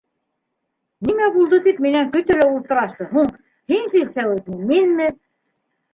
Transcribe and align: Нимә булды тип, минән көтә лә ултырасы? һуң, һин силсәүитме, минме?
Нимә 1.09 1.27
булды 1.35 1.59
тип, 1.67 1.83
минән 1.87 2.09
көтә 2.15 2.37
лә 2.41 2.47
ултырасы? 2.55 3.07
һуң, 3.15 3.31
һин 3.75 3.87
силсәүитме, 3.95 4.59
минме? 4.73 5.13